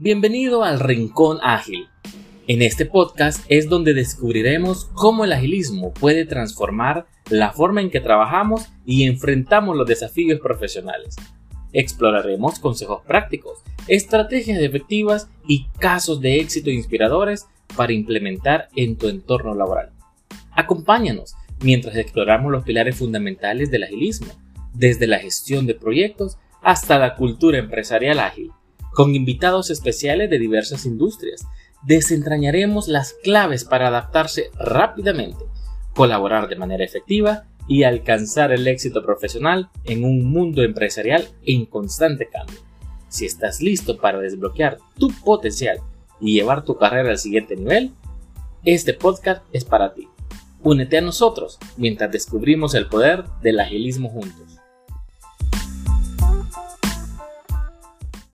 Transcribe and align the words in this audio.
Bienvenido 0.00 0.62
al 0.62 0.78
Rincón 0.78 1.38
Ágil. 1.42 1.88
En 2.46 2.62
este 2.62 2.86
podcast 2.86 3.44
es 3.48 3.68
donde 3.68 3.94
descubriremos 3.94 4.84
cómo 4.94 5.24
el 5.24 5.32
agilismo 5.32 5.92
puede 5.92 6.24
transformar 6.24 7.06
la 7.30 7.50
forma 7.50 7.80
en 7.80 7.90
que 7.90 7.98
trabajamos 7.98 8.68
y 8.86 9.08
enfrentamos 9.08 9.76
los 9.76 9.88
desafíos 9.88 10.38
profesionales. 10.38 11.16
Exploraremos 11.72 12.60
consejos 12.60 13.02
prácticos, 13.08 13.58
estrategias 13.88 14.60
efectivas 14.60 15.28
y 15.48 15.66
casos 15.80 16.20
de 16.20 16.38
éxito 16.38 16.70
inspiradores 16.70 17.48
para 17.76 17.92
implementar 17.92 18.68
en 18.76 18.96
tu 18.96 19.08
entorno 19.08 19.52
laboral. 19.56 19.90
Acompáñanos 20.52 21.34
mientras 21.60 21.96
exploramos 21.96 22.52
los 22.52 22.62
pilares 22.62 22.94
fundamentales 22.94 23.68
del 23.72 23.82
agilismo, 23.82 24.28
desde 24.72 25.08
la 25.08 25.18
gestión 25.18 25.66
de 25.66 25.74
proyectos 25.74 26.38
hasta 26.62 27.00
la 27.00 27.16
cultura 27.16 27.58
empresarial 27.58 28.20
ágil. 28.20 28.52
Con 28.98 29.14
invitados 29.14 29.70
especiales 29.70 30.28
de 30.28 30.40
diversas 30.40 30.84
industrias, 30.84 31.46
desentrañaremos 31.84 32.88
las 32.88 33.12
claves 33.12 33.64
para 33.64 33.86
adaptarse 33.86 34.50
rápidamente, 34.58 35.44
colaborar 35.94 36.48
de 36.48 36.56
manera 36.56 36.82
efectiva 36.84 37.44
y 37.68 37.84
alcanzar 37.84 38.50
el 38.50 38.66
éxito 38.66 39.04
profesional 39.04 39.70
en 39.84 40.04
un 40.04 40.24
mundo 40.24 40.64
empresarial 40.64 41.28
en 41.44 41.66
constante 41.66 42.28
cambio. 42.28 42.58
Si 43.08 43.24
estás 43.24 43.62
listo 43.62 43.98
para 43.98 44.18
desbloquear 44.18 44.78
tu 44.98 45.12
potencial 45.24 45.78
y 46.20 46.34
llevar 46.34 46.64
tu 46.64 46.76
carrera 46.76 47.10
al 47.10 47.18
siguiente 47.18 47.54
nivel, 47.54 47.92
este 48.64 48.94
podcast 48.94 49.44
es 49.52 49.64
para 49.64 49.94
ti. 49.94 50.08
Únete 50.64 50.98
a 50.98 51.02
nosotros 51.02 51.60
mientras 51.76 52.10
descubrimos 52.10 52.74
el 52.74 52.88
poder 52.88 53.26
del 53.42 53.60
agilismo 53.60 54.08
juntos. 54.08 54.58